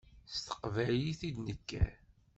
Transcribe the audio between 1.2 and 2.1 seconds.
i d-nekker.